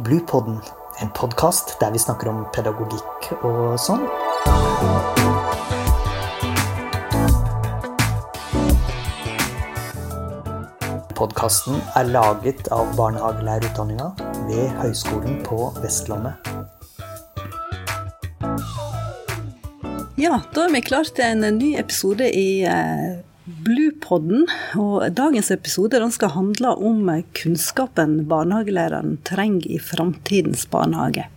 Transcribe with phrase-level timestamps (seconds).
[0.00, 0.60] Bluepodden,
[1.00, 4.06] en podkast der vi snakker om pedagogikk og sånn.
[11.18, 14.08] Podkasten er laget av barnehagelærerutdanninga
[14.48, 16.48] ved Høgskolen på Vestlandet.
[20.16, 22.62] Ja, da er vi klar til en ny episode i
[24.10, 27.08] eh, Og dagens episode den skal handle om
[27.38, 31.28] kunnskapen barnehagelæreren trenger i framtidens barnehage.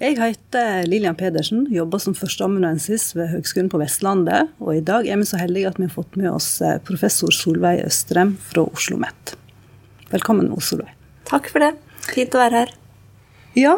[0.00, 4.50] Jeg heter Lilian Pedersen, jobber som førsteamanuensis ved Høgskolen på Vestlandet.
[4.58, 7.30] Og i dag er vi så heldige at vi har fått med oss eh, professor
[7.30, 9.36] Solveig Østrem fra Oslo OsloMet.
[10.10, 10.94] Velkommen, Solveig.
[11.28, 11.74] Takk for det.
[12.08, 12.70] Fint å være her.
[13.58, 13.74] Ja,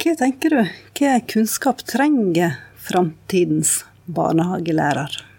[0.00, 0.62] hva tenker du?
[0.96, 5.33] Hva kunnskap trenger framtidens barnehagelærer?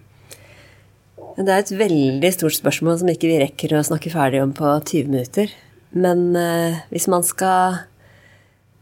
[1.36, 4.70] Det er et veldig stort spørsmål som ikke vi rekker å snakke ferdig om på
[4.72, 5.52] 20 minutter.
[5.92, 7.82] Men eh, hvis man skal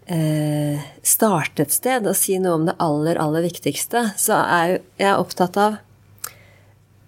[0.06, 5.18] eh, starte et sted og si noe om det aller, aller viktigste, så er jeg
[5.18, 5.80] opptatt av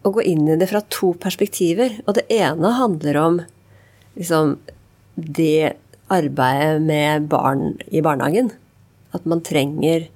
[0.02, 1.94] å gå inn i det fra to perspektiver.
[2.10, 3.40] Og det ene handler om
[4.18, 4.58] liksom
[5.14, 5.76] det
[6.10, 8.50] arbeidet med barn i barnehagen.
[9.14, 10.10] At man trenger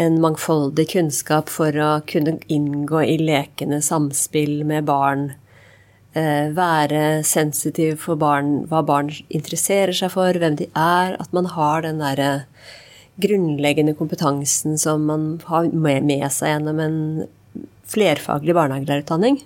[0.00, 5.28] en mangfoldig kunnskap for å kunne inngå i lekende samspill med barn.
[6.14, 11.14] Eh, være sensitiv for barn, hva barn interesserer seg for, hvem de er.
[11.20, 12.46] At man har den derre
[13.22, 17.00] grunnleggende kompetansen som man har med seg gjennom en
[17.86, 19.38] flerfaglig barnehagelærerutdanning.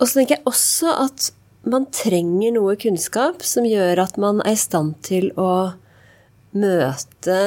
[0.00, 1.30] Og så tenker jeg også at
[1.70, 5.76] man trenger noe kunnskap som gjør at man er i stand til å
[6.54, 7.38] møte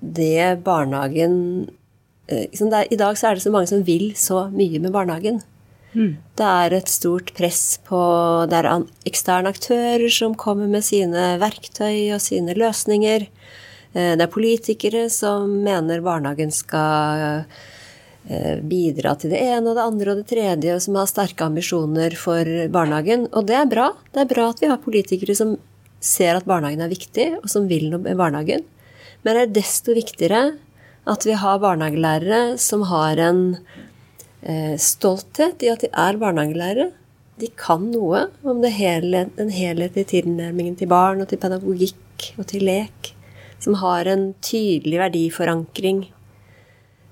[0.00, 1.68] det barnehagen
[2.28, 5.40] eh, er, I dag så er det så mange som vil så mye med barnehagen.
[5.96, 6.16] Mm.
[6.36, 7.98] Det er et stort press på
[8.50, 8.68] Det er
[9.08, 13.28] eksterne aktører som kommer med sine verktøy og sine løsninger.
[13.96, 17.46] Eh, det er politikere som mener barnehagen skal
[18.28, 21.48] eh, bidra til det ene og det andre og det tredje, og som har sterke
[21.48, 23.30] ambisjoner for barnehagen.
[23.32, 23.90] Og det er bra.
[24.12, 25.56] Det er bra at vi har politikere som
[26.02, 28.66] ser at barnehagen er viktig, og som vil noe med barnehagen.
[29.26, 30.42] Men det er desto viktigere
[31.10, 33.42] at vi har barnehagelærere som har en
[34.42, 36.92] eh, stolthet i at de er barnehagelærere.
[37.36, 42.64] De kan noe om hele, den helhetlige tilnærmingen til barn og til pedagogikk og til
[42.70, 43.12] lek.
[43.62, 46.06] Som har en tydelig verdiforankring.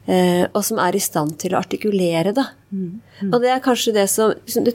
[0.06, 2.46] Eh, og som er i stand til å artikulere det.
[2.70, 2.88] Mm.
[3.24, 3.30] Mm.
[3.30, 4.34] Og det er kanskje det som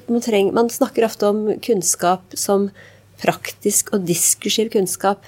[0.09, 2.67] man, trenger, man snakker ofte om kunnskap som
[3.21, 5.27] praktisk og diskursiv kunnskap.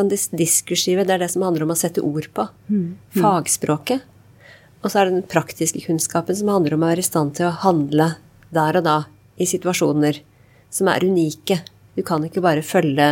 [0.00, 2.46] Sånn, diskursive, det er det som handler om å sette ord på.
[2.72, 2.96] Mm.
[3.20, 4.06] Fagspråket.
[4.80, 7.50] Og så er det den praktiske kunnskapen som handler om å være i stand til
[7.50, 8.14] å handle
[8.54, 8.96] der og da
[9.36, 10.22] i situasjoner
[10.72, 11.60] som er unike.
[11.96, 13.10] Du kan ikke bare følge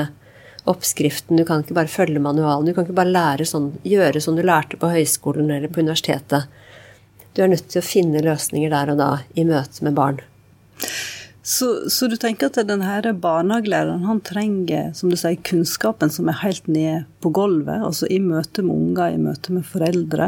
[0.68, 2.68] oppskriften, du kan ikke bare følge manualen.
[2.68, 6.48] Du kan ikke bare lære sånn, gjøre som du lærte på høyskolen eller på universitetet.
[7.36, 10.20] Du er nødt til å finne løsninger der og da i møte med barn.
[11.48, 16.42] Så, så, du tenker at denne barnehagelæreren han trenger som du sier, kunnskapen som er
[16.42, 20.26] helt ned på gulvet, altså i møte med unger, i møte med foreldre.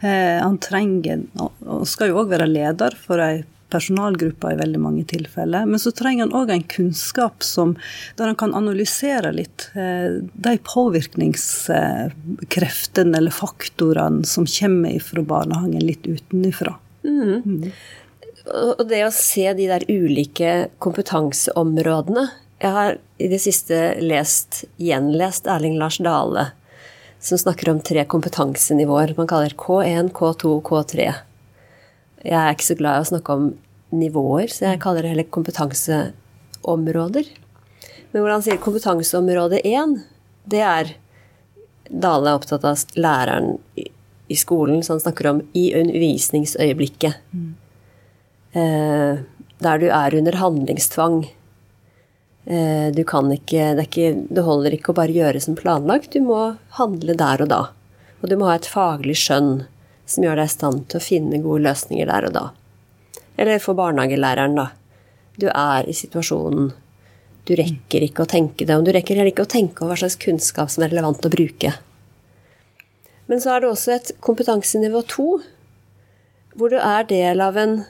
[0.00, 5.04] Eh, han trenger, og skal jo òg være leder for ei personalgruppe i veldig mange
[5.10, 5.66] tilfeller.
[5.68, 7.68] Men så trenger han òg en kunnskap som,
[8.16, 16.04] der han kan analysere litt eh, de påvirkningskreftene eller faktorene som kommer fra barnehagen litt
[16.08, 16.72] utenifra.
[17.04, 17.42] Mm.
[17.44, 17.72] Mm.
[18.44, 22.26] Og det å se de der ulike kompetanseområdene
[22.60, 26.50] Jeg har i det siste lest, gjenlest Erling Lars Dale,
[27.24, 29.14] som snakker om tre kompetansenivåer.
[29.16, 31.06] Man kaller K1, K2, K3.
[32.24, 33.48] Jeg er ikke så glad i å snakke om
[33.94, 37.28] nivåer, så jeg kaller det heller kompetanseområder.
[38.12, 39.98] Men hvor han sier kompetanseområde 1,
[40.52, 40.94] det er
[41.84, 47.20] Dale er opptatt av læreren i skolen, så han snakker om i undervisningsøyeblikket.
[47.36, 47.52] Mm.
[48.54, 49.22] Eh,
[49.58, 51.24] der du er under handlingstvang.
[52.46, 56.22] Eh, du kan ikke det, ikke det, holder ikke å bare gjøre som planlagt, du
[56.22, 57.62] må handle der og da.
[58.22, 59.64] Og du må ha et faglig skjønn
[60.06, 62.44] som gjør deg i stand til å finne gode løsninger der og da.
[63.40, 64.68] Eller for barnehagelæreren, da.
[65.40, 66.70] Du er i situasjonen.
[67.44, 70.04] Du rekker ikke å tenke det, og du rekker heller ikke å tenke over hva
[70.04, 71.72] slags kunnskap som er relevant å bruke.
[73.26, 75.26] Men så er det også et kompetansenivå to,
[76.54, 77.80] hvor du er del av en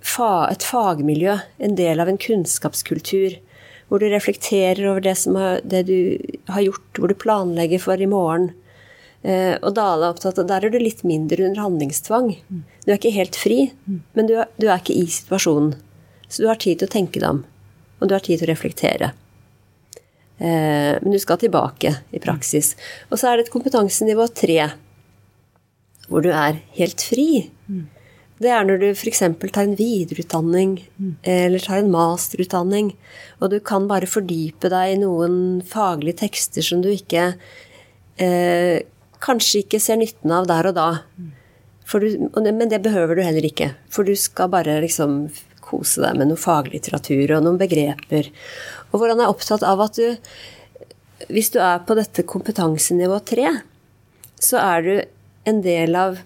[0.00, 3.36] et fagmiljø, en del av en kunnskapskultur,
[3.88, 6.18] hvor du reflekterer over det, har, det du
[6.48, 8.52] har gjort, hvor du planlegger for i morgen.
[9.22, 12.30] Eh, og Dale er opptatt av Der er du litt mindre under handlingstvang.
[12.84, 13.72] Du er ikke helt fri,
[14.16, 15.74] men du er, du er ikke i situasjonen.
[16.30, 17.42] Så du har tid til å tenke deg om,
[17.98, 19.12] og du har tid til å reflektere.
[20.40, 22.76] Eh, men du skal tilbake i praksis.
[23.10, 24.70] Og så er det et kompetansenivå tre,
[26.08, 27.50] hvor du er helt fri.
[28.40, 29.20] Det er når du f.eks.
[29.52, 30.78] tar en videreutdanning
[31.28, 32.94] eller tar en masterutdanning,
[33.40, 37.34] og du kan bare fordype deg i noen faglige tekster som du ikke
[38.16, 38.80] eh,
[39.20, 40.86] Kanskje ikke ser nytten av der og da.
[41.92, 42.06] Du,
[42.40, 45.26] men det behøver du heller ikke, for du skal bare liksom
[45.60, 48.30] kose deg med noe faglitteratur og noen begreper.
[48.88, 53.50] Og hvordan jeg er opptatt av at du Hvis du er på dette kompetansenivå tre,
[54.40, 54.94] så er du
[55.44, 56.16] en del av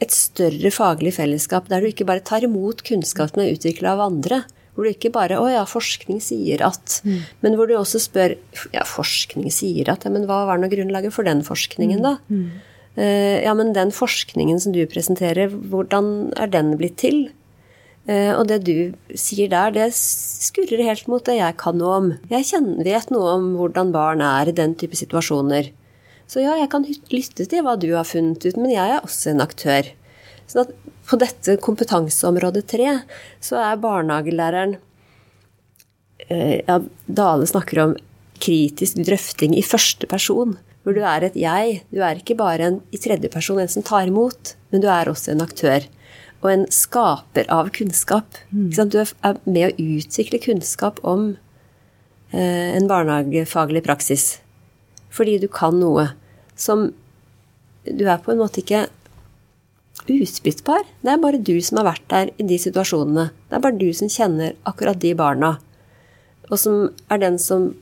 [0.00, 4.06] et større faglig fellesskap der du ikke bare tar imot kunnskap som er utvikla av
[4.08, 4.42] andre.
[4.74, 7.20] Hvor du ikke bare 'Å ja, forskning sier at' mm.
[7.42, 8.36] Men hvor du også spør
[8.72, 12.16] 'Ja, forskning sier at' ja, Men hva var nå grunnlaget for den forskningen, da?
[12.30, 12.50] Mm.
[12.96, 17.30] Uh, ja, men den forskningen som du presenterer, hvordan er den blitt til?
[18.08, 22.18] Uh, og det du sier der, det skurrer helt mot det jeg kan noe om.
[22.30, 25.70] Jeg kjenner, vet noe om hvordan barn er i den type situasjoner.
[26.30, 29.32] Så ja, jeg kan lytte til hva du har funnet ut, men jeg er også
[29.32, 29.88] en aktør.
[30.50, 30.62] Så
[31.10, 32.92] på dette kompetanseområdet tre,
[33.42, 34.76] så er barnehagelæreren
[36.28, 37.96] eh, ja, Dale snakker om
[38.40, 40.54] kritisk drøfting i første person.
[40.84, 41.80] Hvor du er et jeg.
[41.92, 45.10] Du er ikke bare en i tredje person, en som tar imot, men du er
[45.10, 45.84] også en aktør.
[46.40, 48.38] Og en skaper av kunnskap.
[48.54, 48.70] Mm.
[48.70, 51.32] Du er med å utvikle kunnskap om
[52.30, 54.38] eh, en barnehagefaglig praksis.
[55.10, 56.12] Fordi du kan noe
[56.56, 56.90] som
[57.80, 58.82] Du er på en måte ikke
[60.04, 60.84] utbyttbar.
[61.00, 63.30] Det er bare du som har vært der i de situasjonene.
[63.48, 65.54] Det er bare du som kjenner akkurat de barna.
[66.50, 67.72] Og som er den som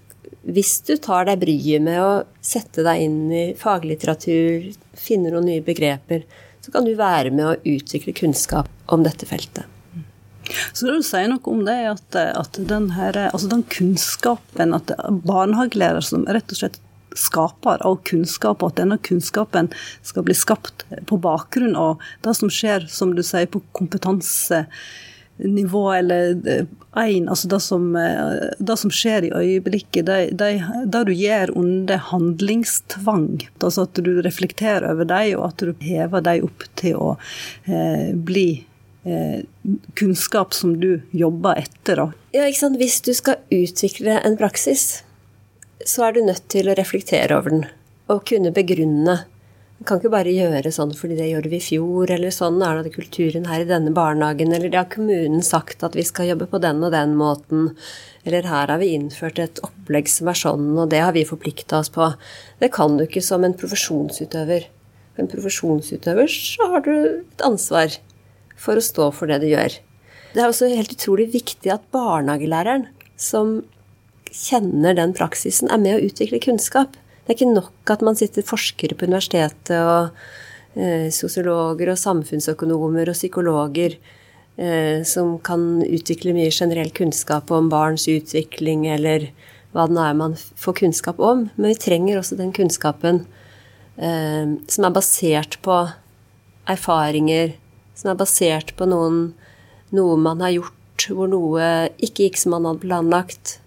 [0.49, 5.65] Hvis du tar deg bryet med å sette deg inn i faglitteratur, finne noen nye
[5.65, 6.23] begreper,
[6.61, 9.65] så kan du være med å utvikle kunnskap om dette feltet.
[10.73, 14.93] Så det du sier noe om det, at, at den, her, altså den kunnskapen at
[15.27, 16.79] barnehagelærere som rett og slett
[17.19, 19.69] skaper av kunnskap, og at denne kunnskapen
[20.07, 26.23] skal bli skapt på bakgrunn av det som skjer, som du sier, på kompetansenivå, eller
[26.39, 31.13] én, eh, altså det som, eh, det som, skjer i øyeblikket, det, det, det du
[31.15, 33.49] gjør under handlingstvang.
[33.61, 37.17] Altså at du reflekterer over dem, og at du hever dem opp til å
[37.67, 38.65] eh, bli
[39.05, 39.41] eh,
[39.99, 41.95] kunnskap som du jobber etter.
[41.97, 42.07] Da.
[42.35, 42.81] Ja, ikke sant?
[42.81, 44.83] Hvis du skal utvikle en praksis,
[45.87, 47.67] så er du nødt til å reflektere over den
[48.09, 49.19] og kunne begrunne.
[49.79, 52.81] Du kan ikke bare gjøre sånn fordi det gjorde vi i fjor, eller sånn er
[52.83, 56.49] det kulturen her i denne barnehagen, eller det har kommunen sagt at vi skal jobbe
[56.51, 57.69] på den og den måten,
[58.27, 61.79] eller her har vi innført et opplegg som er sånn, og det har vi forplikta
[61.79, 62.11] oss på.
[62.59, 64.67] Det kan du ikke som en profesjonsutøver.
[65.15, 68.01] For en profesjonsutøver så har du et ansvar
[68.59, 69.79] for å stå for det du gjør.
[70.35, 73.61] Det er også helt utrolig viktig at barnehagelæreren, som
[74.35, 76.97] kjenner den praksisen, er med å utvikle kunnskap.
[77.25, 80.15] Det er ikke nok at man sitter forskere på universitetet og
[80.79, 83.99] eh, sosiologer og samfunnsøkonomer og psykologer
[84.57, 89.29] eh, som kan utvikle mye generell kunnskap om barns utvikling eller
[89.75, 91.49] hva det nå er man får kunnskap om.
[91.57, 93.27] Men vi trenger også den kunnskapen
[94.01, 95.83] eh, som er basert på
[96.69, 97.55] erfaringer,
[97.99, 99.33] som er basert på noen,
[99.95, 100.75] noe man har gjort
[101.13, 103.59] hvor noe ikke gikk som man hadde planlagt,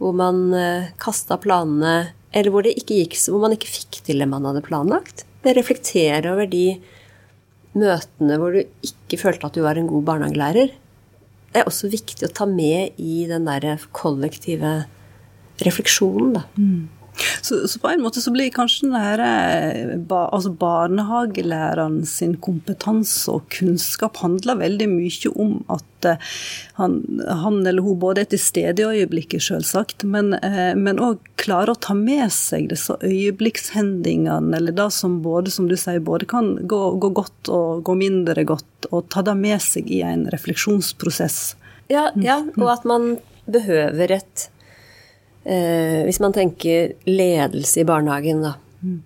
[0.00, 4.22] hvor man eh, kasta planene, eller hvor det ikke gikk hvor man ikke fikk til
[4.22, 5.26] det man hadde planlagt.
[5.44, 6.78] Det reflekterer over de
[7.76, 10.72] møtene hvor du ikke følte at du var en god barnehagelærer.
[11.50, 14.84] Det er også viktig å ta med i den der kollektive
[15.60, 16.46] refleksjonen, da.
[16.56, 16.88] Mm.
[17.42, 23.48] Så, så, på en måte så blir kanskje denne, eh, altså barnehagelæreren sin kompetanse og
[23.52, 26.30] kunnskap handler veldig mye om at eh,
[26.78, 27.00] han,
[27.42, 31.80] han eller hun både er til stede i øyeblikket, selvsagt, men òg eh, klarer å
[31.80, 36.82] ta med seg disse øyeblikkshendingene, eller det som både, som du sier, både kan gå,
[37.00, 41.42] gå godt og gå mindre godt, og ta det med seg i en refleksjonsprosess.
[41.90, 43.16] Ja, ja og at man
[43.50, 44.48] behøver et
[45.44, 48.54] Eh, hvis man tenker ledelse i barnehagen, da,
[48.84, 49.00] mm.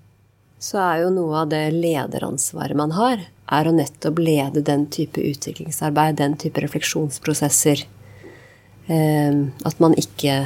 [0.59, 3.23] så er jo noe av det lederansvaret man har,
[3.55, 7.85] er å nettopp lede den type utviklingsarbeid, den type refleksjonsprosesser.
[8.87, 10.39] Eh, at man ikke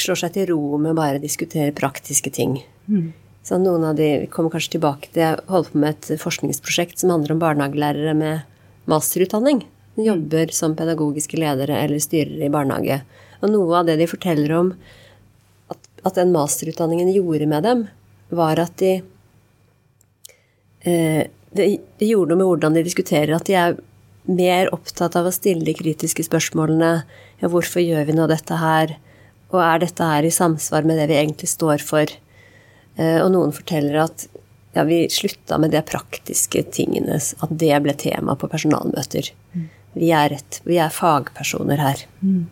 [0.00, 2.58] slår seg til ro med bare å diskutere praktiske ting.
[2.88, 3.12] Mm.
[3.42, 7.10] Så noen av de kommer kanskje tilbake til Jeg holder på med et forskningsprosjekt som
[7.10, 9.64] handler om barnehagelærere med masterutdanning.
[9.96, 13.02] De jobber som pedagogiske ledere eller styrere i barnehage.
[13.42, 14.72] Og noe av det de forteller om
[15.72, 17.86] at, at den masterutdanningen gjorde med dem,
[18.32, 18.94] var at de
[20.88, 21.66] eh, det,
[21.98, 23.78] gjorde noe med hvordan de diskuterer, at de er
[24.30, 26.92] mer opptatt av å stille de kritiske spørsmålene.
[27.42, 28.96] Ja, hvorfor gjør vi nå dette her?
[29.52, 32.08] Og er dette her i samsvar med det vi egentlig står for?
[32.96, 34.26] Eh, og noen forteller at
[34.72, 39.28] ja, vi slutta med de praktiske tingene, at det ble tema på personalmøter.
[39.52, 39.68] Mm.
[39.98, 42.06] Vi, er et, vi er fagpersoner her.
[42.22, 42.46] Mm.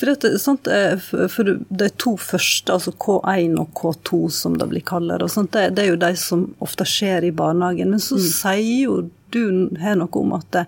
[0.00, 0.96] For, det, sånt, eh,
[1.28, 5.12] for de to første, altså K1 og K2 som det blir kalt,
[5.52, 7.92] det, det, er jo de som ofte skjer i barnehagen.
[7.92, 8.24] Men så mm.
[8.30, 8.94] sier jo
[9.34, 9.44] du
[9.82, 10.64] her noe om at det,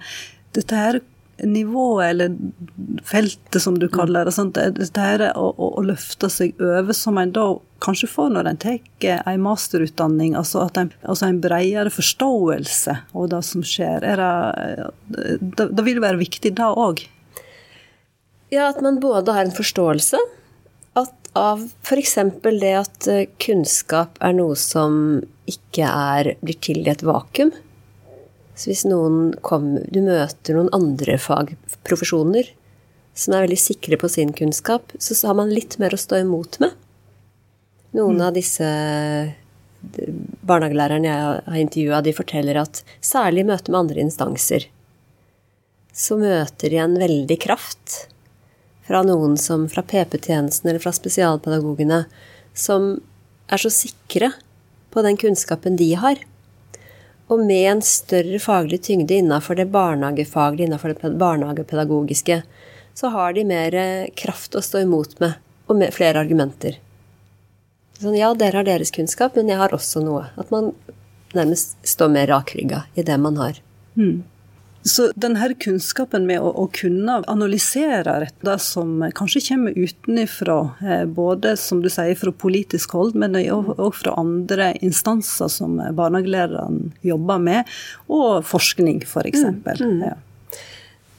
[0.59, 1.01] dette her
[1.43, 2.37] nivået, eller
[3.09, 3.95] feltet som du mm.
[3.95, 7.47] kaller det, sånt, dette her å, å, å, løfte seg over, som en da
[7.83, 13.33] kanskje får når en tar en masterutdanning, altså, at en, altså en bredere forståelse av
[13.33, 14.05] det som skjer.
[14.12, 14.93] Er det,
[15.41, 17.07] det, det vil være viktig da òg?
[18.52, 20.21] Ja, at man både har en forståelse
[21.32, 22.18] av f.eks.
[22.61, 27.52] det at eh, kunnskap er noe som ikke er, blir til i et vakuum.
[28.54, 28.85] Så hvis
[29.40, 32.50] kommer, du møter noen andre fagprofesjoner
[33.16, 36.61] som er veldig sikre på sin kunnskap, så har man litt mer å stå imot
[36.62, 36.76] med.
[37.97, 38.26] Noen mm.
[38.28, 39.32] av disse eh,
[40.44, 44.68] barnehagelærerne jeg har intervjua, de forteller at særlig i møte med andre instanser,
[45.92, 48.12] så møter de en veldig kraft
[48.87, 52.05] fra noen som fra PP-tjenesten eller fra spesialpedagogene,
[52.55, 52.97] som
[53.53, 54.33] er så sikre
[54.93, 56.21] på den kunnskapen de har.
[57.33, 62.43] Og med en større faglig tyngde innafor det barnehagefaglige, innafor det barnehagepedagogiske,
[62.95, 65.39] så har de mer eh, kraft å stå imot med,
[65.71, 66.77] og med flere argumenter.
[68.03, 70.27] Sånn, ja, dere har deres kunnskap, men jeg har også noe.
[70.37, 70.73] At man
[71.37, 73.62] nærmest står mer rakrygga i det man har.
[73.97, 74.25] Mm.
[74.83, 81.55] Så denne kunnskapen med å, å kunne analysere det som kanskje kommer utenfra, eh, både
[81.61, 87.75] som du sier fra politisk hold, men òg fra andre instanser som barnehagelærerne jobber med,
[88.11, 89.45] og forskning f.eks.
[89.47, 90.01] Mm, mm.
[90.03, 90.17] Ja.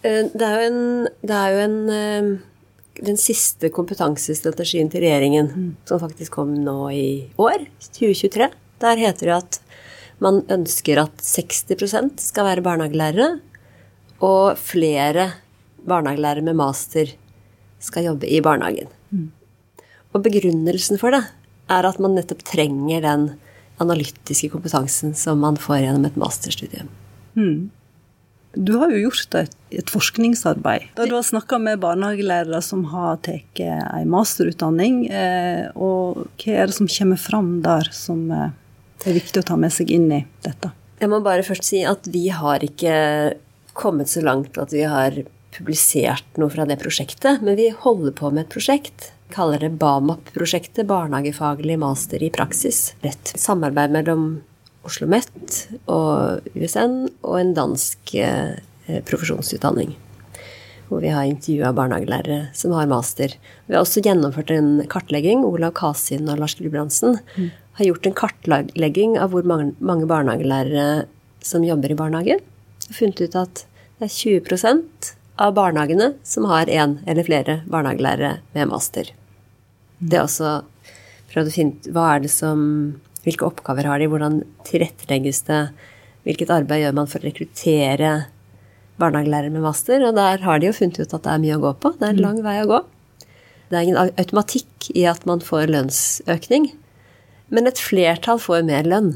[0.03, 0.83] Eh, det er jo en,
[1.23, 2.33] det er jo en eh,
[3.03, 5.71] den siste kompetansestrategien til regjeringen, mm.
[5.89, 7.07] som faktisk kom nå i
[7.41, 7.65] år,
[7.95, 8.51] 2023,
[8.83, 9.59] der heter det at
[10.23, 13.39] man ønsker at 60% skal være barnehagelærere,
[14.23, 15.29] og flere
[15.83, 17.11] barnehagelærere med master
[17.83, 18.91] skal jobbe i barnehagen.
[19.11, 19.29] Mm.
[20.13, 21.23] Og begrunnelsen for det
[21.71, 23.29] er at man nettopp trenger den
[23.83, 26.91] analytiske kompetansen som man får gjennom et masterstudium.
[27.35, 27.71] Mm.
[28.53, 33.17] Du har jo gjort et, et forskningsarbeid da du har snakka med barnehagelærere som har
[33.25, 35.07] tatt en masterutdanning.
[35.09, 38.53] Eh, og hva er det som kommer fram der som eh,
[39.09, 40.69] er viktig å ta med seg inn i dette?
[41.01, 42.93] Jeg må bare først si at vi har ikke
[43.73, 45.17] kommet så langt at vi har
[45.53, 49.11] publisert noe fra det prosjektet, men vi holder på med et prosjekt.
[49.27, 52.93] Vi kaller det BAMAP-prosjektet, barnehagefaglig master i praksis.
[53.05, 54.25] Et samarbeid mellom
[54.83, 58.59] Oslo OsloMet og USN og en dansk eh,
[59.07, 59.93] profesjonsutdanning.
[60.89, 63.31] Hvor vi har intervjua barnehagelærere som har master.
[63.65, 65.45] Vi har også gjennomført en kartlegging.
[65.47, 67.49] Olav Kasin og Lars Gulbrandsen mm.
[67.79, 71.05] har gjort en kartlegging av hvor mange, barnehagelærere
[71.43, 72.43] som jobber i barnehagen
[72.95, 73.63] funnet ut at
[73.99, 79.09] det er 20% av barnehagene som har én eller flere barnehagelærere med master.
[79.97, 80.59] Det er også
[81.33, 82.61] prøvd å finne ut hva er det som
[83.23, 85.61] Hvilke oppgaver har de, hvordan tilrettelegges det,
[86.27, 88.09] hvilket arbeid gjør man for å rekruttere
[88.99, 90.03] barnehagelærere med master?
[90.03, 91.93] Og der har de jo funnet ut at det er mye å gå på.
[92.01, 92.81] Det er en lang vei å gå.
[93.71, 96.67] Det er ingen automatikk i at man får lønnsøkning,
[97.47, 99.13] men et flertall får mer lønn.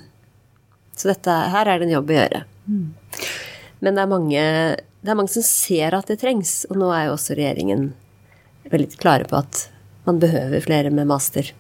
[0.96, 2.42] Så dette, her er det en jobb å gjøre.
[2.72, 2.88] Mm.
[3.84, 4.44] Men det er, mange,
[5.06, 7.92] det er mange som ser at det trengs, og nå er jo også regjeringen
[8.72, 9.68] veldig klare på at
[10.08, 11.52] man behøver flere med master.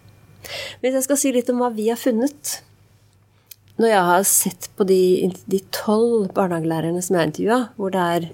[0.82, 2.62] Hvis jeg skal si litt om hva vi har funnet
[3.82, 8.30] Når jeg har sett på de tolv barnehagelærerne som jeg har intervjua, hvor det er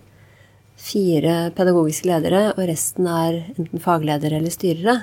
[0.83, 4.95] fire pedagogiske ledere, og resten er enten fagledere eller styrere,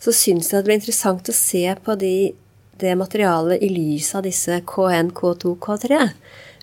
[0.00, 2.14] så syns jeg det blir interessant å se på de,
[2.80, 6.00] det materialet i lys av disse K1, K2, K3.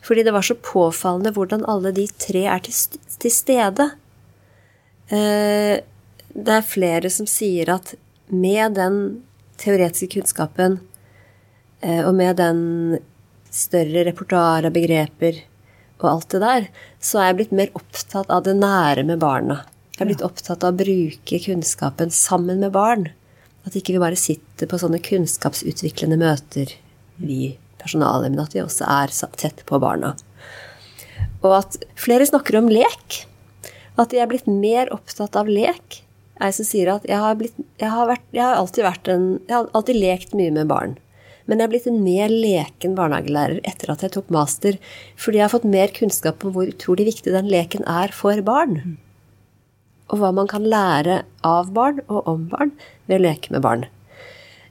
[0.08, 3.90] Fordi det var så påfallende hvordan alle de tre er til, til stede.
[5.12, 5.84] Eh,
[6.38, 7.96] det er flere som sier at
[8.32, 8.98] med den
[9.60, 10.80] teoretiske kunnskapen
[11.82, 12.62] eh, og med den
[13.52, 15.44] større repertoar av begreper
[15.98, 16.66] og alt det der,
[17.02, 19.64] så er jeg blitt mer opptatt av det nære med barna.
[19.96, 23.08] Jeg er blitt opptatt av å bruke kunnskapen sammen med barn.
[23.66, 26.76] At ikke vi bare sitter på sånne kunnskapsutviklende møter,
[27.18, 30.16] vi personalet, men at vi også er tett på barna.
[31.44, 33.24] Og at flere snakker om lek.
[33.98, 36.02] At de er blitt mer opptatt av lek.
[36.38, 39.28] Jeg som sier at jeg har, blitt, jeg har, vært, jeg har alltid vært en
[39.48, 40.98] Jeg har alltid lekt mye med barn.
[41.48, 44.78] Men jeg har blitt en mer leken barnehagelærer etter at jeg tok master,
[45.16, 48.98] fordi jeg har fått mer kunnskap om hvor utrolig viktig den leken er for barn.
[50.08, 52.72] og hva man kan lære av barn og om barn
[53.10, 53.86] ved å leke med barn.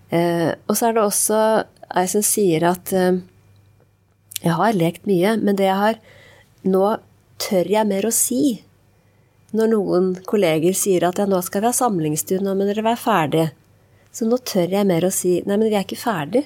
[0.08, 1.40] Eh, og så er det også
[1.94, 3.20] ei som sier at eh,
[4.42, 6.00] jeg har lekt mye, men det jeg har
[6.66, 6.82] Nå
[7.38, 8.56] tør jeg mer å si.
[9.54, 12.98] Når noen kolleger sier at ja, nå skal vi ha samlingsstund, nå må dere være
[12.98, 13.52] ferdige.
[14.10, 16.42] Så nå tør jeg mer å si nei, men vi er ikke ferdig.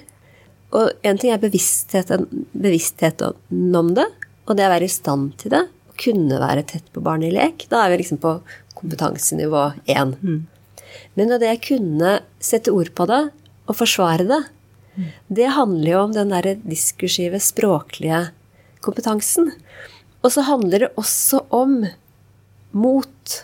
[0.76, 4.06] Og en ting er bevisstheten, bevisstheten om det,
[4.44, 5.64] og det å være i stand til det.
[5.88, 7.64] Å kunne være tett på barnet i lek.
[7.73, 8.37] Da er vi liksom på
[8.76, 10.14] kompetansenivå én.
[10.20, 10.40] Mm.
[11.16, 13.23] Men det å kunne sette ord på det
[13.70, 14.40] og forsvare det.
[15.28, 18.28] Det handler jo om den derre diskursive, språklige
[18.85, 19.52] kompetansen.
[20.20, 21.85] Og så handler det også om
[22.70, 23.37] mot.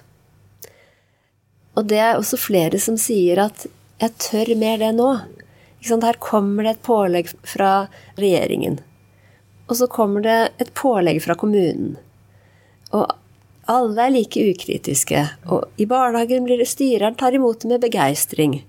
[1.77, 3.67] Og det er også flere som sier at
[4.01, 5.21] 'jeg tør mer det nå'.
[5.87, 8.81] Her kommer det et pålegg fra regjeringen.
[9.69, 11.97] Og så kommer det et pålegg fra kommunen.
[12.93, 13.07] Og
[13.67, 15.29] alle er like ukritiske.
[15.51, 18.65] Og i barnehagen blir det styreren tar imot det med begeistring.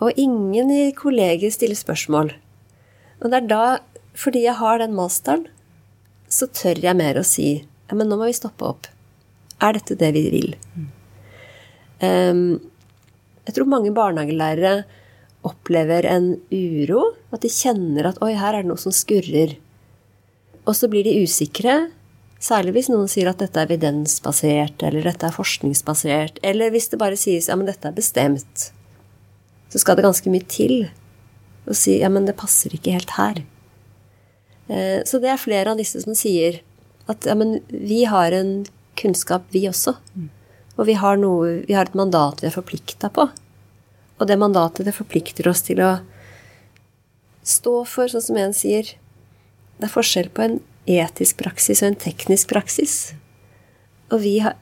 [0.00, 2.32] Og ingen i kollegiet stiller spørsmål.
[3.20, 3.64] Og det er da,
[4.16, 5.44] fordi jeg har den masteren,
[6.30, 7.50] så tør jeg mer å si
[7.90, 8.86] ja, men nå må vi stoppe opp.
[9.60, 10.52] Er dette det vi vil?
[12.00, 12.60] Um,
[13.44, 14.84] jeg tror mange barnehagelærere
[15.46, 17.02] opplever en uro.
[17.34, 19.58] At de kjenner at 'oi, her er det noe som skurrer'.
[20.68, 21.90] Og så blir de usikre.
[22.40, 27.02] Særlig hvis noen sier at dette er evidensbasert, eller dette er forskningsbasert, eller hvis det
[27.02, 28.70] bare sies 'ja, men dette er bestemt'.
[29.70, 30.90] Så skal det ganske mye til
[31.70, 33.44] å si 'ja, men det passer ikke helt her'.
[34.68, 36.60] Eh, så det er flere av disse som sier
[37.10, 38.66] at ja, men vi har en
[39.00, 39.96] kunnskap, vi også.
[40.76, 43.28] Og vi har, noe, vi har et mandat vi er forplikta på.
[44.20, 46.00] Og det mandatet det forplikter oss til å
[47.42, 48.96] stå for, sånn som en sier
[49.80, 50.58] Det er forskjell på en
[50.90, 53.14] etisk praksis og en teknisk praksis.
[54.12, 54.56] Og vi har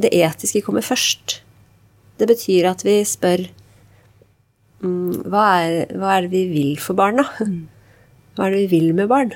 [0.00, 1.42] Det etiske kommer først.
[2.16, 3.50] Det betyr at vi spør
[4.80, 7.26] hva, er, hva er det vi vil for barna?
[8.38, 9.32] Hva er det vi vil med barn?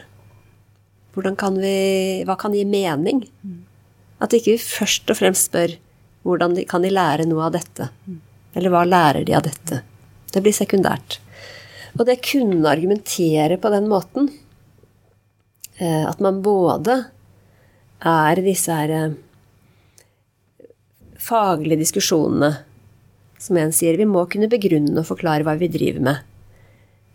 [1.12, 3.24] Hvordan kan vi, hva kan gi mening?
[4.22, 5.74] At ikke vi først og fremst spør
[6.24, 7.90] hvordan de, kan de lære noe av dette.
[8.54, 9.82] Eller hva lærer de av dette?
[10.32, 11.18] Det blir sekundært.
[11.98, 14.30] Og det kunne argumentere på den måten
[15.76, 16.96] eh, at man både
[18.00, 19.18] er disse her eh,
[21.20, 22.54] faglige diskusjonene
[23.44, 26.30] som en sier, vi må kunne begrunne og forklare hva vi driver med.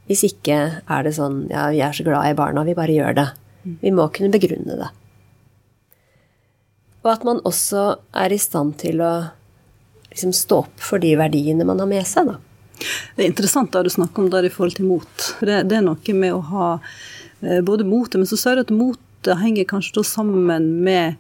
[0.10, 3.18] Hvis ikke er det sånn ja, vi er så glad i barna, vi bare gjør
[3.18, 3.28] det.
[3.84, 4.90] Vi må kunne begrunne det.
[7.04, 7.84] Og at man også
[8.18, 9.14] er i stand til å
[10.10, 12.32] liksom stå opp for de verdiene man har med seg.
[12.32, 12.40] Da.
[13.16, 15.28] Det er interessant da du snakker om det i forhold til mot.
[15.40, 18.76] Det, det er noe med å ha eh, både motet, men så sier du at
[18.76, 21.20] motet henger kanskje sammen med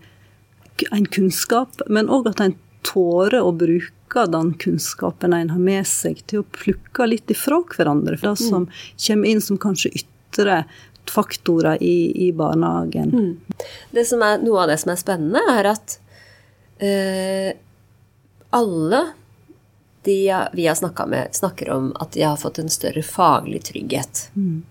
[0.95, 2.55] en kunnskap, men òg at en
[2.87, 8.17] tårer å bruke den kunnskapen en har med seg, til å plukke litt ifra hverandre.
[8.17, 8.77] Det som mm.
[9.07, 10.63] kommer inn som kanskje ytre
[11.09, 13.09] faktorer i, i barnehagen.
[13.09, 13.63] Mm.
[13.91, 15.95] Det som er, noe av det som er spennende, er at
[16.77, 17.51] eh,
[18.55, 19.03] alle
[20.07, 20.19] de
[20.53, 24.29] vi har snakka med, snakker om at de har fått en større faglig trygghet.
[24.35, 24.63] Mm.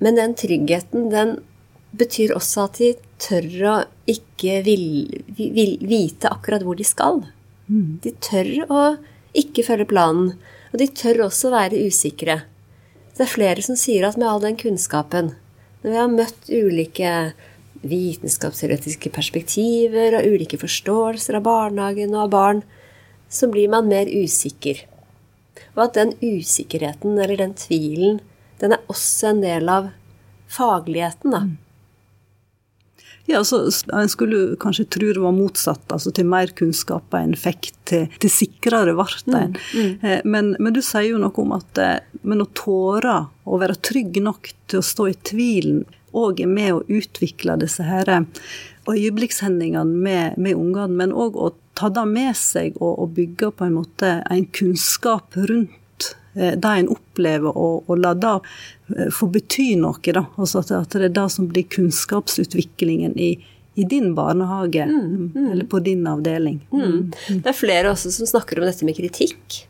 [0.00, 1.36] Men den tryggheten, den
[1.90, 3.74] betyr også at de tør å
[4.08, 4.86] ikke vil,
[5.36, 7.20] vil, vite akkurat hvor de skal.
[7.70, 8.00] Mm.
[8.02, 8.80] De tør å
[9.36, 10.34] ikke følge planen.
[10.70, 12.42] Og de tør også være usikre.
[13.16, 15.34] Det er flere som sier at med all den kunnskapen,
[15.82, 17.14] når vi har møtt ulike
[17.80, 22.62] vitenskapsteoretiske perspektiver og ulike forståelser av barnehagen og av barn,
[23.30, 24.82] så blir man mer usikker.
[25.76, 28.20] Og at den usikkerheten eller den tvilen,
[28.60, 29.90] den er også en del av
[30.50, 31.44] fagligheten, da.
[33.28, 37.70] Ja, altså, En skulle kanskje tro det var motsatt, altså til mer kunnskap en fikk,
[37.88, 39.54] til, til sikrere ble en.
[39.54, 40.20] Mm, mm.
[40.24, 44.20] Men, men, du sier jo noe om at eh, men å tåre å være trygg
[44.24, 45.84] nok til å stå i tvilen
[46.16, 48.26] òg er med å utvikle disse her eh,
[48.90, 53.66] øyeblikkshendingene med, med ungene, men òg å ta det med seg og, og, bygge på
[53.66, 55.76] en måte en kunnskap rundt
[56.34, 58.34] det en opplever, og, og la det
[58.96, 59.98] eh, få bety noe.
[60.02, 60.24] Da.
[60.36, 63.32] Altså at, at, det er det som blir kunnskapsutviklingen i,
[63.74, 65.48] i din barnehage, mm, mm.
[65.54, 66.60] eller på din avdeling.
[66.72, 66.84] Mm.
[66.84, 67.42] mm.
[67.42, 69.64] Det er flere også som snakker om dette med kritikk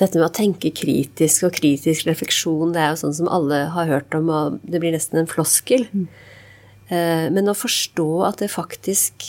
[0.00, 3.90] dette med å tenke kritisk og kritisk refleksjon, det er jo sånn som alle har
[3.90, 5.84] hørt om, og det blir nesten en floskel.
[5.92, 6.06] Mm.
[7.36, 9.26] Men å forstå at det faktisk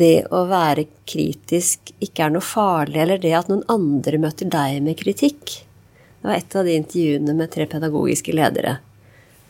[0.00, 4.78] Det å være kritisk ikke er noe farlig, eller det at noen andre møter deg
[4.84, 8.78] med kritikk Det var et av de intervjuene med tre pedagogiske ledere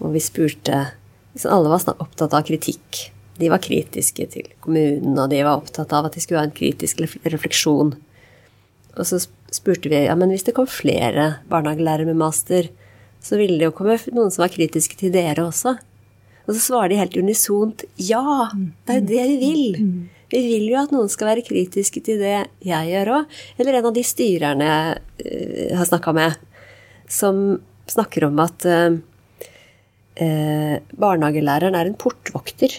[0.00, 0.86] hvor vi spurte
[1.34, 3.10] liksom Alle var opptatt av kritikk.
[3.40, 6.52] de var kritiske til kommunen, og de var opptatt av at de skulle ha en
[6.52, 7.94] kritisk refleksjon.
[8.98, 9.20] Og så
[9.54, 12.68] spurte vi ja, men hvis det kom flere barnehagelærere med master,
[13.24, 15.72] så ville det jo komme noen som var kritiske til dere også.
[16.44, 18.50] Og så svarer de helt unisont ja,
[18.84, 19.66] det er jo det vi vil.
[20.30, 23.38] Vi vil jo at noen skal være kritiske til det jeg gjør òg.
[23.58, 24.68] Eller en av de styrerne
[25.18, 26.36] jeg har snakka med,
[27.10, 27.58] som
[27.90, 32.78] snakker om at eh, barnehagelæreren er en portvokter.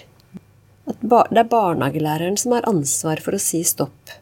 [0.87, 4.15] At det er barnehagelæreren som har ansvar for å si stopp.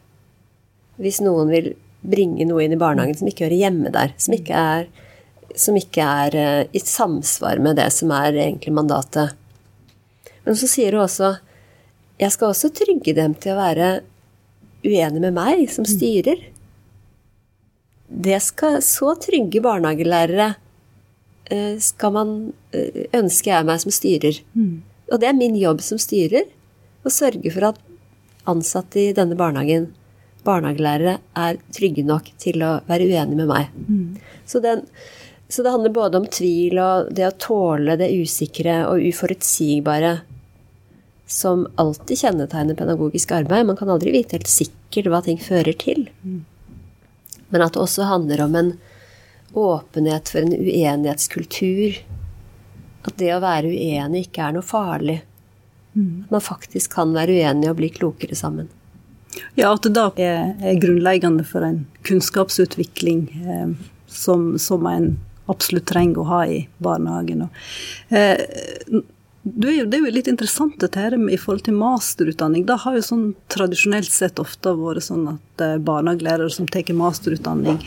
[1.00, 4.14] Hvis noen vil bringe noe inn i barnehagen som ikke hører hjemme der.
[4.20, 4.88] Som ikke er,
[5.58, 9.36] som ikke er uh, i samsvar med det som er egentlig mandatet.
[10.46, 11.34] Men så sier hun også
[12.20, 13.90] jeg skal også trygge dem til å være
[14.84, 16.42] uenig med meg som styrer.
[18.10, 22.34] Det skal så trygge barnehagelærere uh, skal man
[22.70, 24.42] ønske ønsker jeg meg som styrer.
[25.10, 26.46] Og det er min jobb som styrer
[27.02, 27.80] å sørge for at
[28.50, 29.88] ansatte i denne barnehagen
[30.46, 33.72] barnehagelærere er trygge nok til å være uenige med meg.
[33.88, 34.20] Mm.
[34.48, 34.84] Så, den,
[35.48, 40.14] så, det handler både om tvil og det å tåle det usikre og uforutsigbare
[41.30, 43.66] som alltid kjennetegner pedagogisk arbeid.
[43.66, 46.08] Man kan aldri vite helt sikkert hva ting fører til.
[47.50, 48.72] Men at det også handler om en
[49.54, 52.00] åpenhet for en uenighetskultur.
[53.06, 55.20] At det å være uenig ikke er noe farlig.
[55.94, 56.26] Mm.
[56.26, 58.66] At man faktisk kan være uenig og bli klokere sammen.
[59.54, 63.72] Ja, at det da er, grunnleggende for en kunnskapsutvikling eh,
[64.10, 65.12] som, som, en
[65.50, 67.46] absolutt trenger å ha i barnehagen.
[68.10, 68.42] Eh,
[69.42, 72.66] det er, jo, det litt interessant dette her i forhold til masterutdanning.
[72.68, 73.22] Da har jo sånn
[73.52, 77.78] tradisjonelt sett ofte vært sånn at eh, barnehagelærere som tar masterutdanning,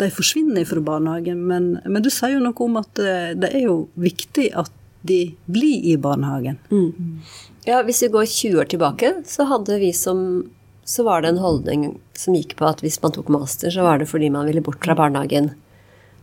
[0.00, 1.44] de forsvinner fra barnehagen.
[1.46, 3.14] Men, men, du sier jo noe om at det,
[3.44, 4.72] det er jo viktig at
[5.06, 6.58] de blir i barnehagen.
[6.74, 7.22] Mm.
[7.68, 10.48] Ja, hvis vi går 20 år tilbake, så hadde vi som
[10.86, 13.98] så var det en holdning som gikk på at hvis man tok master, så var
[13.98, 15.48] det fordi man ville bort fra barnehagen.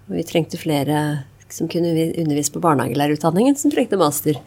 [0.08, 4.40] Og vi trengte flere som kunne undervise på barnehagelærerutdanningen, som trengte master.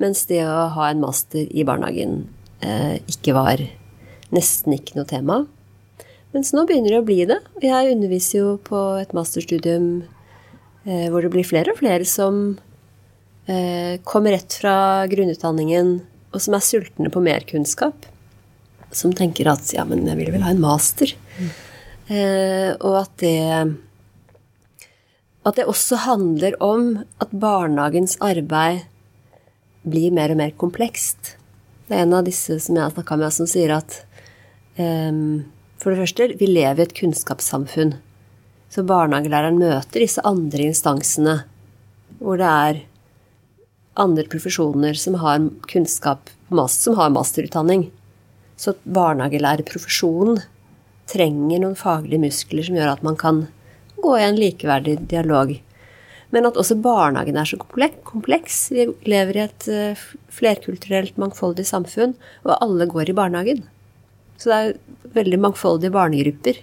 [0.00, 2.26] Mens det å ha en master i barnehagen
[2.60, 3.62] eh, ikke var
[4.34, 5.44] nesten ikke noe tema.
[6.34, 7.38] Mens nå begynner det å bli det.
[7.64, 9.88] Jeg underviser jo på et masterstudium
[10.84, 12.58] eh, hvor det blir flere og flere som
[13.48, 15.96] eh, kommer rett fra grunnutdanningen,
[16.34, 18.04] og som er sultne på mer kunnskap
[18.96, 21.12] som tenker at ja, men jeg vil vel ha en master.
[21.36, 21.50] Mm.
[22.06, 23.76] Eh, og at det
[25.46, 28.82] At det også handler om at barnehagens arbeid
[29.86, 31.36] blir mer og mer komplekst.
[31.86, 34.00] Det er en av disse som jeg har snakka med, som sier at
[34.78, 35.44] um,
[35.82, 37.94] for det første, vi lever i et kunnskapssamfunn.
[38.72, 41.36] Så barnehagelæreren møter disse andre instansene
[42.18, 42.80] hvor det er
[44.00, 46.30] andre profesjoner som har kunnskap,
[46.72, 47.86] som har masterutdanning.
[48.56, 50.40] Så barnehagelærerprofesjonen
[51.10, 53.44] trenger noen faglige muskler som gjør at man kan
[54.00, 55.54] gå i en likeverdig dialog.
[56.36, 58.66] Men at også barnehagen er så kompleks.
[58.74, 60.04] Vi lever i et eh,
[60.36, 62.12] flerkulturelt, mangfoldig samfunn,
[62.44, 63.64] og alle går i barnehagen.
[64.36, 66.60] Så det er veldig mangfoldige barnegrupper.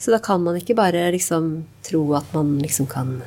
[0.00, 3.18] Så da kan man ikke bare liksom tro at man liksom kan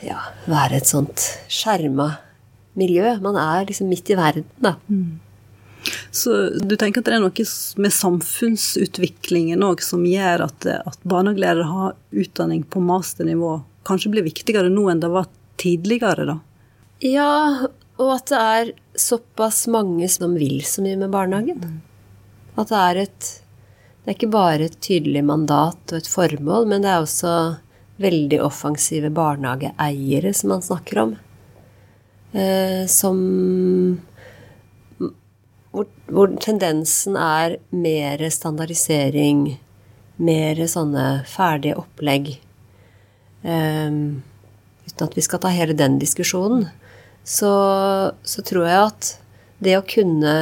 [0.00, 0.16] ja,
[0.48, 2.14] være et sånt skjerma
[2.80, 3.18] miljø.
[3.20, 4.78] Man er liksom midt i verden, da.
[4.88, 5.18] Mm.
[6.10, 7.44] Så du tenker at det er noe
[7.80, 13.58] med samfunnsutviklingen òg som gjør at, at barnehagelærere har utdanning på masternivå,
[13.90, 15.28] kanskje blir viktigere nå enn det var
[15.60, 16.38] tidligere, da?
[17.04, 17.68] Ja,
[18.00, 21.80] og at det er såpass mange som vil så mye med barnehagen.
[22.56, 23.36] At det er et
[24.00, 27.32] Det er ikke bare et tydelig mandat og et formål, men det er også
[28.00, 31.12] veldig offensive barnehageeiere som man snakker om.
[32.32, 33.20] Eh, som
[35.70, 39.58] hvor, hvor, tendensen er mer standardisering,
[40.16, 42.32] mer sånne ferdige opplegg.
[43.42, 44.22] Um,
[44.86, 46.66] uten at vi skal ta hele den diskusjonen,
[47.24, 47.52] så,
[48.22, 49.10] så tror jeg at
[49.60, 50.34] det å kunne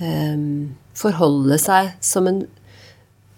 [0.00, 2.40] um, forholde seg som en,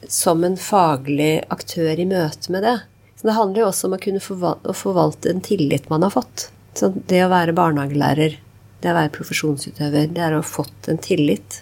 [0.08, 2.78] som en, faglig aktør i møte med det
[3.16, 6.10] så Det handler jo også om å kunne forvalte, å forvalte en tillit man har
[6.10, 6.48] fått.
[6.74, 8.40] Så det å være barnehagelærer
[8.82, 11.60] det å være profesjonsutøver, det er å ha fått en tillit.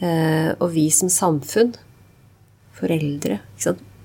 [0.00, 1.74] Eh, og vi som samfunn,
[2.80, 3.42] foreldre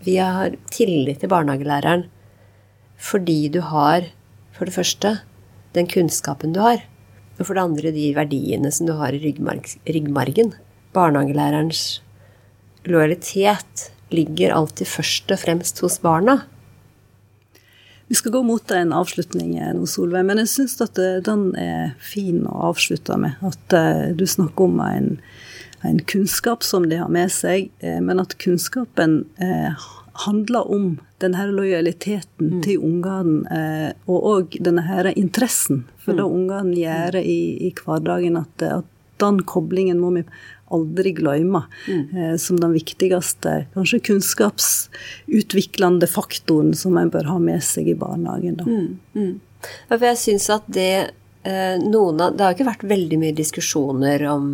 [0.05, 2.05] Vi har tillit til barnehagelæreren
[3.01, 4.05] fordi du har,
[4.55, 5.17] for det første,
[5.75, 6.83] den kunnskapen du har.
[7.35, 10.53] Og for det andre de verdiene som du har i ryggmargen.
[10.95, 11.99] Barnehagelærerens
[12.87, 16.43] lojalitet ligger alltid først og fremst hos barna.
[18.07, 22.43] Vi skal gå mot en avslutning nå, Solveig, men jeg syns at den er fin
[22.45, 23.41] å avslutte med.
[23.41, 23.75] At
[24.15, 25.15] du snakker om en,
[25.85, 29.23] en kunnskap som de har med seg, men at kunnskapen
[30.25, 30.87] handler om
[31.19, 32.59] denne lojaliteten mm.
[32.63, 36.19] til ungene, og òg denne interessen for mm.
[36.19, 38.37] det ungene gjør i, i hverdagen.
[38.39, 40.23] At, at den koblingen må vi
[40.73, 42.17] aldri glemme mm.
[42.17, 48.55] eh, som den viktigste, kanskje kunnskapsutviklende faktoren som en bør ha med seg i barnehagen.
[48.59, 48.65] Da.
[48.65, 48.99] Mm.
[49.13, 49.39] Mm.
[49.89, 51.11] Ja, for jeg synes at det
[51.45, 54.45] eh, noen av, Det har ikke vært veldig mye diskusjoner om,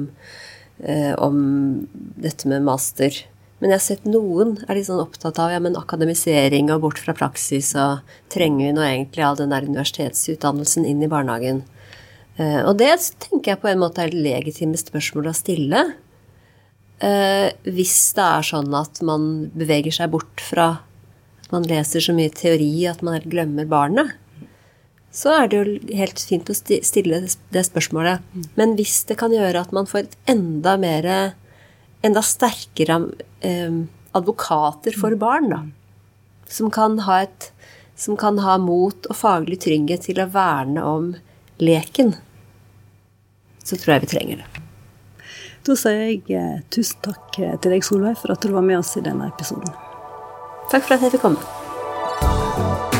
[0.84, 1.88] eh, om
[2.22, 3.16] dette med master.
[3.62, 7.02] Men jeg har sett noen er litt sånn opptatt av ja, men akademisering og bort
[7.02, 8.02] fra praksis, og
[8.34, 11.62] trenger vi nå egentlig all den der universitetsutdannelsen inn i barnehagen?
[12.42, 15.84] Eh, og det tenker jeg på en måte er et legitime spørsmål å stille.
[17.02, 20.72] Eh, hvis det er sånn at man beveger seg bort fra
[21.42, 24.18] at man leser så mye teori at man glemmer barnet,
[25.12, 27.20] så er det jo helt fint å stille
[27.52, 28.24] det spørsmålet.
[28.60, 31.12] Men hvis det kan gjøre at man får et enda mer
[32.02, 32.96] Enda sterkere
[33.46, 33.76] eh,
[34.18, 35.60] advokater for barn, da.
[36.50, 37.52] Som kan ha et
[37.94, 41.12] som kan ha mot og faglig trygghet til å verne om
[41.62, 42.16] leken
[43.64, 44.66] så tror jeg vi trenger det.
[45.68, 48.82] Da sier jeg eh, tusen takk eh, til deg, Solveig, for at du var med
[48.82, 49.70] oss i denne episoden.
[50.72, 53.00] Takk for at jeg fikk komme.